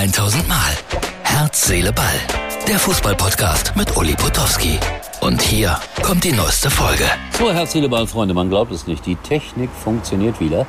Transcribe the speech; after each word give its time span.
1000 0.00 0.48
Mal. 0.48 0.56
Herz, 1.24 1.66
Seele, 1.66 1.92
Ball. 1.92 2.06
Der 2.66 2.78
Fußballpodcast 2.78 3.76
mit 3.76 3.94
Uli 3.98 4.14
Potowski. 4.14 4.78
Und 5.20 5.42
hier 5.42 5.78
kommt 6.02 6.24
die 6.24 6.32
neueste 6.32 6.70
Folge. 6.70 7.04
So, 7.38 7.52
Herz, 7.52 7.72
Seele, 7.72 7.90
Ball, 7.90 8.06
Freunde, 8.06 8.32
man 8.32 8.48
glaubt 8.48 8.72
es 8.72 8.86
nicht. 8.86 9.04
Die 9.04 9.16
Technik 9.16 9.68
funktioniert 9.68 10.40
wieder. 10.40 10.66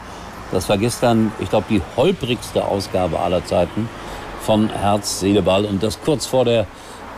Das 0.52 0.68
war 0.68 0.78
gestern, 0.78 1.32
ich 1.40 1.50
glaube, 1.50 1.68
die 1.70 1.82
holprigste 1.96 2.66
Ausgabe 2.66 3.20
aller 3.20 3.46
Zeiten 3.46 3.88
von 4.42 4.68
Herz, 4.68 5.22
Seele, 5.22 5.42
Ball. 5.42 5.64
Und 5.64 5.82
das 5.82 6.02
kurz 6.02 6.26
vor 6.26 6.44
der 6.44 6.68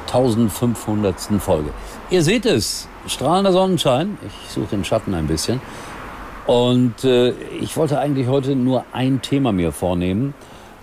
1500. 0.05 1.15
Folge. 1.39 1.71
Ihr 2.11 2.21
seht 2.21 2.45
es, 2.45 2.87
strahlender 3.07 3.53
Sonnenschein. 3.53 4.19
Ich 4.27 4.53
suche 4.53 4.67
den 4.67 4.85
Schatten 4.85 5.15
ein 5.15 5.25
bisschen. 5.25 5.61
Und 6.45 7.05
äh, 7.05 7.31
ich 7.59 7.75
wollte 7.75 7.97
eigentlich 7.97 8.27
heute 8.27 8.55
nur 8.55 8.85
ein 8.93 9.23
Thema 9.23 9.51
mir 9.51 9.71
vornehmen. 9.71 10.35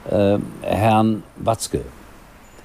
Äh, 0.09 0.39
Herrn 0.63 1.23
Watzke. 1.37 1.83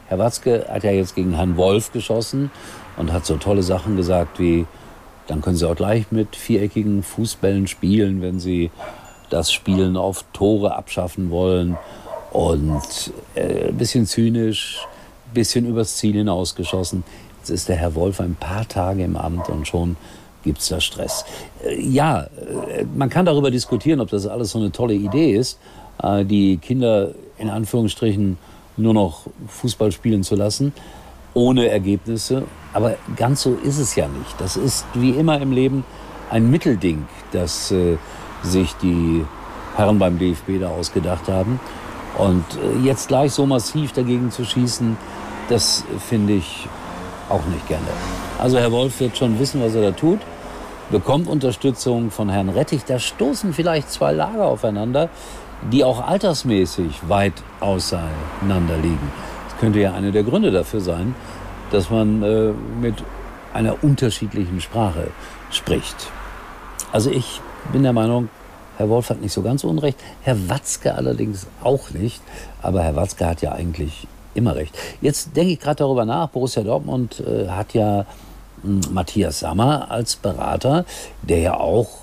Herr 0.07 0.19
Watzke 0.19 0.65
hat 0.69 0.83
ja 0.83 0.91
jetzt 0.91 1.15
gegen 1.15 1.33
Herrn 1.33 1.57
Wolf 1.57 1.91
geschossen 1.91 2.51
und 2.97 3.11
hat 3.11 3.25
so 3.25 3.37
tolle 3.37 3.63
Sachen 3.63 3.97
gesagt 3.97 4.39
wie, 4.39 4.65
dann 5.27 5.41
können 5.41 5.55
Sie 5.55 5.67
auch 5.67 5.75
gleich 5.75 6.11
mit 6.11 6.35
viereckigen 6.35 7.01
Fußbällen 7.01 7.67
spielen, 7.67 8.21
wenn 8.21 8.39
Sie 8.39 8.69
das 9.29 9.51
Spielen 9.51 9.97
auf 9.97 10.23
Tore 10.33 10.75
abschaffen 10.75 11.31
wollen. 11.31 11.77
Und 12.31 13.13
äh, 13.33 13.69
ein 13.69 13.77
bisschen 13.77 14.05
zynisch, 14.05 14.79
ein 15.29 15.33
bisschen 15.33 15.65
übers 15.65 15.95
Ziel 15.97 16.13
hinausgeschossen. 16.13 17.03
Jetzt 17.39 17.49
ist 17.49 17.69
der 17.69 17.77
Herr 17.77 17.95
Wolf 17.95 18.19
ein 18.19 18.35
paar 18.35 18.67
Tage 18.67 19.03
im 19.03 19.15
Amt 19.15 19.49
und 19.49 19.67
schon 19.67 19.95
gibt 20.43 20.59
es 20.59 20.67
da 20.67 20.79
Stress. 20.79 21.25
Äh, 21.65 21.81
ja, 21.81 22.23
äh, 22.23 22.85
man 22.95 23.09
kann 23.09 23.25
darüber 23.25 23.51
diskutieren, 23.51 23.99
ob 24.01 24.09
das 24.09 24.27
alles 24.27 24.51
so 24.51 24.59
eine 24.59 24.71
tolle 24.71 24.93
Idee 24.93 25.31
ist, 25.33 25.59
die 26.01 26.57
Kinder 26.57 27.11
in 27.37 27.49
Anführungsstrichen 27.49 28.37
nur 28.77 28.93
noch 28.93 29.21
Fußball 29.47 29.91
spielen 29.91 30.23
zu 30.23 30.35
lassen, 30.35 30.73
ohne 31.33 31.69
Ergebnisse. 31.69 32.43
Aber 32.73 32.95
ganz 33.15 33.41
so 33.41 33.55
ist 33.63 33.77
es 33.77 33.95
ja 33.95 34.07
nicht. 34.07 34.39
Das 34.39 34.57
ist 34.57 34.85
wie 34.93 35.11
immer 35.11 35.39
im 35.41 35.51
Leben 35.51 35.85
ein 36.29 36.49
Mittelding, 36.49 37.07
das 37.31 37.71
äh, 37.71 37.97
sich 38.43 38.73
die 38.81 39.23
Herren 39.75 39.99
beim 39.99 40.17
DFB 40.19 40.59
da 40.59 40.69
ausgedacht 40.69 41.27
haben. 41.27 41.59
Und 42.17 42.45
äh, 42.55 42.85
jetzt 42.85 43.07
gleich 43.07 43.33
so 43.33 43.45
massiv 43.45 43.91
dagegen 43.91 44.31
zu 44.31 44.45
schießen, 44.45 44.97
das 45.49 45.83
finde 46.07 46.33
ich 46.33 46.67
auch 47.29 47.45
nicht 47.45 47.67
gerne. 47.67 47.85
Also 48.39 48.57
Herr 48.57 48.71
Wolf 48.71 48.99
wird 48.99 49.17
schon 49.17 49.39
wissen, 49.39 49.61
was 49.61 49.75
er 49.75 49.81
da 49.81 49.91
tut 49.91 50.19
bekommt 50.91 51.27
Unterstützung 51.27 52.11
von 52.11 52.29
Herrn 52.29 52.49
Rettich. 52.49 52.83
Da 52.85 52.99
stoßen 52.99 53.53
vielleicht 53.53 53.89
zwei 53.89 54.11
Lager 54.11 54.45
aufeinander, 54.45 55.09
die 55.71 55.83
auch 55.83 56.05
altersmäßig 56.05 57.07
weit 57.07 57.33
auseinander 57.59 58.77
liegen. 58.81 59.11
Das 59.49 59.57
könnte 59.59 59.79
ja 59.79 59.93
einer 59.93 60.11
der 60.11 60.23
Gründe 60.23 60.51
dafür 60.51 60.81
sein, 60.81 61.15
dass 61.71 61.89
man 61.89 62.21
äh, 62.21 62.51
mit 62.79 62.95
einer 63.53 63.83
unterschiedlichen 63.83 64.61
Sprache 64.61 65.07
spricht. 65.49 66.11
Also 66.91 67.09
ich 67.09 67.41
bin 67.71 67.83
der 67.83 67.93
Meinung, 67.93 68.29
Herr 68.77 68.89
Wolf 68.89 69.09
hat 69.09 69.21
nicht 69.21 69.33
so 69.33 69.41
ganz 69.41 69.63
unrecht, 69.63 69.97
Herr 70.21 70.49
Watzke 70.49 70.93
allerdings 70.93 71.47
auch 71.63 71.91
nicht. 71.91 72.21
Aber 72.61 72.83
Herr 72.83 72.95
Watzke 72.95 73.25
hat 73.25 73.41
ja 73.41 73.53
eigentlich 73.53 74.07
immer 74.33 74.55
recht. 74.55 74.77
Jetzt 75.01 75.35
denke 75.35 75.53
ich 75.53 75.59
gerade 75.59 75.77
darüber 75.77 76.05
nach, 76.05 76.29
Borussia 76.29 76.63
Dortmund 76.63 77.21
äh, 77.21 77.47
hat 77.47 77.73
ja 77.73 78.05
Matthias 78.63 79.39
Sammer 79.39 79.89
als 79.91 80.15
Berater, 80.15 80.85
der 81.21 81.39
ja 81.39 81.57
auch 81.57 81.99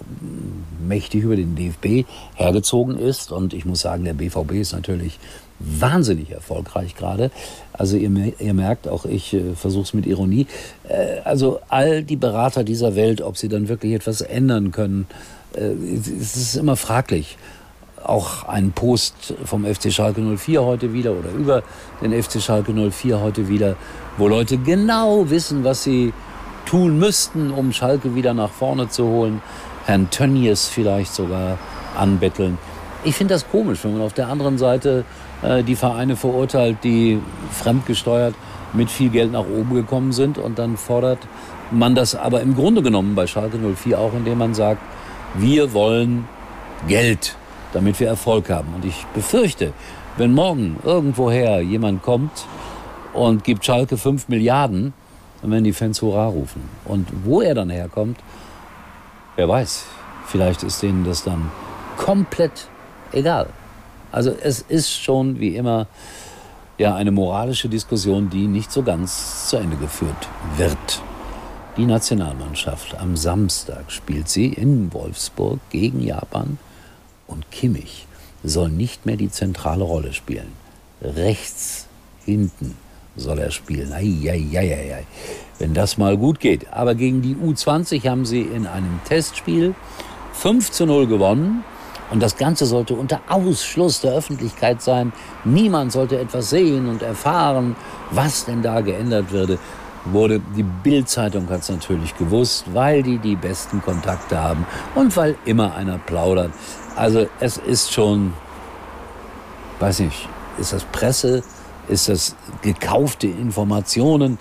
mächtig 0.83 1.23
über 1.23 1.37
den 1.37 1.55
DFB 1.55 2.07
hergezogen 2.35 2.99
ist. 2.99 3.33
Und 3.33 3.55
ich 3.55 3.65
muss 3.65 3.81
sagen, 3.81 4.05
der 4.05 4.15
BVB 4.15 4.53
ist 4.53 4.73
natürlich 4.73 5.19
wahnsinnig 5.59 6.31
erfolgreich 6.31 6.97
gerade. 6.97 7.31
Also 7.73 7.97
ihr, 7.97 8.11
ihr, 8.39 8.55
merkt, 8.55 8.89
auch 8.89 9.05
ich 9.05 9.33
äh, 9.35 9.55
versuche 9.55 9.85
es 9.85 9.95
mit 9.95 10.07
Ironie. 10.07 10.47
Äh, 10.89 11.21
also 11.25 11.61
all 11.69 12.03
die 12.03 12.17
Berater 12.17 12.65
dieser 12.65 12.97
Welt, 12.97 13.21
ob 13.21 13.37
sie 13.37 13.49
dann 13.49 13.69
wirklich 13.69 13.95
etwas 13.95 14.21
ändern 14.21 14.73
können, 14.73 15.07
äh, 15.55 15.73
es 16.21 16.37
ist 16.37 16.57
immer 16.57 16.77
fraglich. 16.77 17.39
Auch 18.03 18.49
ein 18.49 18.73
Post 18.73 19.35
vom 19.45 19.65
FC 19.65 19.93
Schalke 19.93 20.21
04 20.21 20.65
heute 20.65 20.93
wieder 20.93 21.13
oder 21.13 21.31
über 21.31 21.63
den 22.03 22.21
FC 22.21 22.41
Schalke 22.43 22.73
04 22.73 23.21
heute 23.21 23.49
wieder, 23.49 23.77
wo 24.19 24.27
Leute 24.27 24.59
genau 24.59 25.31
wissen, 25.31 25.63
was 25.63 25.85
sie 25.85 26.13
tun 26.67 26.99
müssten, 26.99 27.53
um 27.53 27.73
Schalke 27.73 28.15
wieder 28.17 28.35
nach 28.35 28.51
vorne 28.51 28.89
zu 28.89 29.07
holen. 29.07 29.41
Herrn 29.87 30.11
Tönnies 30.11 30.69
vielleicht 30.69 31.15
sogar 31.15 31.59
anbetteln. 31.97 32.59
Ich 33.05 33.17
finde 33.17 33.35
das 33.35 33.49
komisch, 33.49 33.85
wenn 33.85 33.95
man 33.95 34.03
auf 34.03 34.13
der 34.13 34.29
anderen 34.29 34.59
Seite 34.59 35.05
äh, 35.43 35.63
die 35.63 35.75
Vereine 35.75 36.17
verurteilt, 36.17 36.79
die 36.85 37.21
fremdgesteuert 37.51 38.35
mit 38.73 38.91
viel 38.91 39.11
Geld 39.11 39.33
nach 39.33 39.45
oben 39.45 39.75
gekommen 39.75 40.13
sind 40.13 40.39
und 40.39 40.59
dann 40.59 40.77
fordert 40.77 41.19
man 41.71 41.95
das 41.95 42.15
aber 42.15 42.43
im 42.43 42.55
Grunde 42.55 42.83
genommen 42.83 43.15
bei 43.15 43.27
Schalke 43.27 43.59
04 43.59 43.99
auch, 43.99 44.13
indem 44.15 44.39
man 44.39 44.55
sagt, 44.55 44.81
wir 45.35 45.73
wollen 45.73 46.29
Geld, 46.87 47.37
damit 47.73 47.99
wir 47.99 48.09
Erfolg 48.09 48.51
haben. 48.51 48.75
Und 48.75 48.85
ich 48.85 49.07
befürchte, 49.15 49.73
wenn 50.17 50.33
morgen 50.33 50.77
irgendwoher 50.85 51.61
jemand 51.61 52.03
kommt 52.03 52.47
und 53.15 53.45
gibt 53.45 53.65
Schalke 53.65 53.97
5 53.97 54.29
Milliarden, 54.29 54.93
dann 55.41 55.51
werden 55.51 55.65
die 55.65 55.73
Fans 55.73 56.03
Hurra 56.03 56.27
rufen. 56.27 56.63
Und 56.85 57.09
wo 57.25 57.41
er 57.41 57.55
dann 57.55 57.71
herkommt, 57.71 58.19
wer 59.37 59.49
weiß. 59.49 59.85
Vielleicht 60.27 60.63
ist 60.63 60.83
denen 60.83 61.05
das 61.05 61.25
dann 61.25 61.51
komplett 61.97 62.69
egal. 63.13 63.49
Also 64.11 64.31
es 64.31 64.61
ist 64.61 64.93
schon 64.93 65.41
wie 65.41 65.57
immer 65.57 65.87
ja 66.79 66.95
eine 66.95 67.11
moralische 67.11 67.69
Diskussion, 67.69 68.31
die 68.31 68.47
nicht 68.47 68.73
so 68.73 68.83
ganz 68.83 69.49
zu 69.49 69.57
Ende 69.57 69.77
geführt 69.77 70.29
wird. 70.57 71.03
Die 71.77 71.87
Nationalmannschaft 71.87 72.99
am 72.99 73.17
Samstag 73.17 73.91
spielt 73.91 74.29
sie 74.29 74.49
in 74.49 74.93
Wolfsburg 74.93 75.59
gegen 75.71 76.03
Japan 76.03 76.59
und 77.27 77.51
Kimmich 77.51 78.07
soll 78.45 78.69
nicht 78.69 79.07
mehr 79.07 79.17
die 79.17 79.31
zentrale 79.31 79.85
Rolle 79.85 80.13
spielen. 80.13 80.53
Rechts 81.01 81.87
hinten 82.25 82.77
soll 83.17 83.39
er 83.39 83.51
spielen. 83.51 83.93
Eieieiei. 83.93 85.07
Wenn 85.63 85.75
das 85.75 85.97
mal 85.97 86.17
gut 86.17 86.41
geht. 86.41 86.73
Aber 86.73 86.97
gegen 86.97 87.23
die 87.23 87.37
U20 87.37 88.11
haben 88.11 88.25
sie 88.25 88.41
in 88.41 88.67
einem 88.67 88.99
Testspiel 89.05 89.77
5 90.33 90.73
zu 90.73 90.87
0 90.87 91.07
gewonnen. 91.07 91.63
Und 92.11 92.21
das 92.21 92.37
Ganze 92.37 92.67
sollte 92.67 92.95
unter 92.95 93.21
Ausschluss 93.29 94.01
der 94.01 94.13
Öffentlichkeit 94.15 94.83
sein. 94.83 95.13
Niemand 95.45 95.93
sollte 95.93 96.19
etwas 96.19 96.51
sehen 96.51 96.89
und 96.89 97.03
erfahren, 97.03 97.77
was 98.11 98.45
denn 98.45 98.61
da 98.61 98.81
geändert 98.81 99.31
würde. 99.31 99.61
Wurde 100.07 100.41
die 100.57 100.65
Bild-Zeitung 100.65 101.49
hat 101.49 101.61
es 101.61 101.69
natürlich 101.69 102.19
gewusst, 102.19 102.65
weil 102.73 103.05
die 103.05 103.19
die 103.19 103.37
besten 103.37 103.81
Kontakte 103.83 104.43
haben 104.43 104.67
und 104.97 105.17
weil 105.17 105.37
immer 105.45 105.77
einer 105.77 105.99
plaudert. 105.99 106.51
Also 106.97 107.29
es 107.39 107.57
ist 107.57 107.93
schon, 107.93 108.33
weiß 109.79 110.01
nicht, 110.01 110.29
ist 110.59 110.73
das 110.73 110.83
Presse? 110.87 111.45
Ist 111.87 112.09
das 112.09 112.35
gekaufte 112.63 113.29
Informationen? 113.29 114.39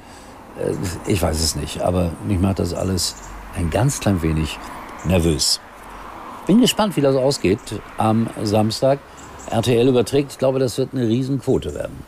Äh, 0.60 1.12
ich 1.12 1.22
weiß 1.22 1.40
es 1.40 1.56
nicht, 1.56 1.82
aber 1.82 2.12
mich 2.28 2.40
macht 2.40 2.60
das 2.60 2.74
alles 2.74 3.16
ein 3.56 3.70
ganz 3.70 4.00
klein 4.00 4.22
wenig 4.22 4.58
nervös. 5.06 5.60
Bin 6.48 6.62
gespannt, 6.62 6.98
wie 6.98 7.02
das 7.02 7.16
ausgeht 7.16 7.60
am 7.98 8.30
Samstag. 8.44 9.00
RTL 9.50 9.88
überträgt, 9.88 10.34
ich 10.34 10.38
glaube, 10.38 10.60
das 10.60 10.78
wird 10.78 10.94
eine 10.94 11.08
Riesenquote 11.08 11.74
werden. 11.74 12.04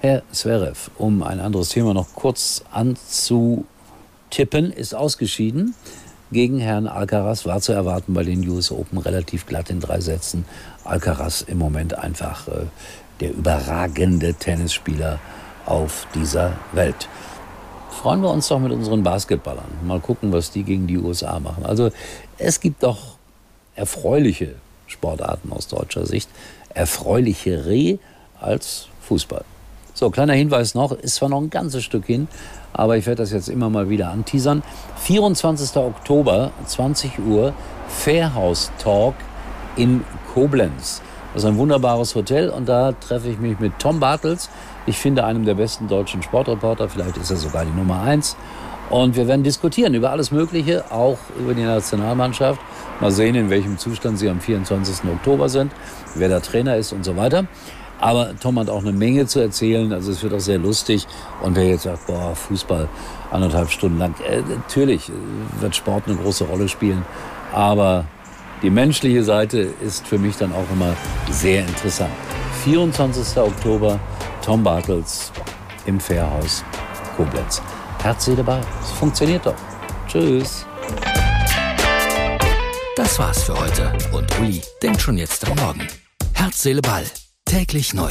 Herr 0.00 0.22
Zverev, 0.32 0.90
um 0.96 1.22
ein 1.22 1.40
anderes 1.40 1.70
Thema 1.70 1.92
noch 1.92 2.14
kurz 2.14 2.64
anzutippen, 2.72 4.72
ist 4.72 4.94
ausgeschieden 4.94 5.74
gegen 6.32 6.58
Herrn 6.58 6.86
Alcaraz. 6.86 7.44
War 7.44 7.60
zu 7.60 7.72
erwarten 7.72 8.14
bei 8.14 8.24
den 8.24 8.48
US 8.48 8.70
Open 8.70 8.98
relativ 8.98 9.46
glatt 9.46 9.70
in 9.70 9.80
drei 9.80 10.00
Sätzen. 10.00 10.44
Alcaraz 10.84 11.42
im 11.42 11.58
Moment 11.58 11.98
einfach 11.98 12.48
äh, 12.48 12.66
der 13.20 13.32
überragende 13.32 14.34
Tennisspieler 14.34 15.18
auf 15.66 16.06
dieser 16.14 16.52
Welt. 16.72 17.08
Freuen 17.90 18.22
wir 18.22 18.30
uns 18.30 18.48
doch 18.48 18.58
mit 18.58 18.72
unseren 18.72 19.02
Basketballern. 19.02 19.66
Mal 19.84 20.00
gucken, 20.00 20.32
was 20.32 20.50
die 20.50 20.62
gegen 20.62 20.86
die 20.86 20.98
USA 20.98 21.38
machen. 21.38 21.64
Also 21.64 21.90
es 22.38 22.60
gibt 22.60 22.82
doch 22.82 23.16
erfreuliche 23.74 24.54
Sportarten 24.86 25.52
aus 25.52 25.68
deutscher 25.68 26.06
Sicht. 26.06 26.28
Erfreulichere 26.72 27.98
als 28.40 28.88
Fußball. 29.02 29.44
So, 29.92 30.08
kleiner 30.10 30.34
Hinweis 30.34 30.74
noch, 30.74 30.92
ist 30.92 31.16
zwar 31.16 31.28
noch 31.28 31.40
ein 31.40 31.50
ganzes 31.50 31.84
Stück 31.84 32.06
hin, 32.06 32.28
aber 32.72 32.96
ich 32.96 33.06
werde 33.06 33.22
das 33.22 33.32
jetzt 33.32 33.48
immer 33.48 33.68
mal 33.68 33.90
wieder 33.90 34.10
anteasern. 34.10 34.62
24. 34.96 35.76
Oktober, 35.76 36.52
20 36.64 37.18
Uhr, 37.18 37.52
Fairhouse 37.88 38.70
Talk 38.78 39.14
in 39.76 40.04
Koblenz. 40.32 41.02
Das 41.32 41.44
ist 41.44 41.48
ein 41.48 41.58
wunderbares 41.58 42.14
Hotel 42.14 42.50
und 42.50 42.68
da 42.68 42.92
treffe 42.92 43.28
ich 43.28 43.38
mich 43.38 43.60
mit 43.60 43.78
Tom 43.78 44.00
Bartels. 44.00 44.50
Ich 44.86 44.98
finde 44.98 45.24
einem 45.24 45.44
der 45.44 45.54
besten 45.54 45.86
deutschen 45.86 46.22
Sportreporter, 46.22 46.88
vielleicht 46.88 47.16
ist 47.16 47.30
er 47.30 47.36
sogar 47.36 47.64
die 47.64 47.70
Nummer 47.70 48.02
eins. 48.02 48.36
Und 48.90 49.14
wir 49.14 49.28
werden 49.28 49.44
diskutieren 49.44 49.94
über 49.94 50.10
alles 50.10 50.32
Mögliche, 50.32 50.90
auch 50.90 51.18
über 51.38 51.54
die 51.54 51.62
Nationalmannschaft. 51.62 52.60
Mal 53.00 53.12
sehen, 53.12 53.36
in 53.36 53.48
welchem 53.48 53.78
Zustand 53.78 54.18
sie 54.18 54.28
am 54.28 54.40
24. 54.40 55.08
Oktober 55.08 55.48
sind, 55.48 55.70
wer 56.16 56.28
der 56.28 56.42
Trainer 56.42 56.76
ist 56.76 56.92
und 56.92 57.04
so 57.04 57.16
weiter. 57.16 57.46
Aber 58.00 58.30
Tom 58.40 58.58
hat 58.58 58.68
auch 58.68 58.80
eine 58.80 58.92
Menge 58.92 59.26
zu 59.26 59.38
erzählen, 59.40 59.92
also 59.92 60.10
es 60.10 60.22
wird 60.22 60.34
auch 60.34 60.40
sehr 60.40 60.58
lustig. 60.58 61.06
Und 61.42 61.54
wer 61.54 61.68
jetzt 61.68 61.84
sagt, 61.84 62.06
boah, 62.08 62.34
Fußball 62.34 62.88
anderthalb 63.30 63.70
Stunden 63.70 63.98
lang, 63.98 64.14
äh, 64.28 64.40
natürlich 64.40 65.12
wird 65.60 65.76
Sport 65.76 66.04
eine 66.06 66.16
große 66.16 66.44
Rolle 66.44 66.68
spielen. 66.68 67.04
Aber 67.52 68.06
die 68.62 68.70
menschliche 68.70 69.22
Seite 69.24 69.58
ist 69.58 70.06
für 70.06 70.18
mich 70.18 70.36
dann 70.36 70.52
auch 70.52 70.70
immer 70.72 70.94
sehr 71.30 71.60
interessant. 71.60 72.12
24. 72.64 73.38
Oktober, 73.38 73.98
Tom 74.44 74.62
Bartels 74.62 75.32
im 75.86 75.98
Fährhaus 75.98 76.64
Koblenz. 77.16 77.62
Herz, 78.02 78.24
Seele, 78.24 78.44
Ball. 78.44 78.62
Es 78.82 78.90
funktioniert 78.92 79.44
doch. 79.44 79.54
Tschüss. 80.06 80.66
Das 82.96 83.18
war's 83.18 83.42
für 83.44 83.58
heute. 83.58 83.92
Und 84.12 84.26
Uli 84.40 84.62
denkt 84.82 85.00
schon 85.00 85.18
jetzt 85.18 85.46
am 85.46 85.56
Morgen. 85.56 85.86
Herz, 86.34 86.62
Seele, 86.62 86.82
Ball. 86.82 87.04
Täglich 87.44 87.94
neu. 87.94 88.08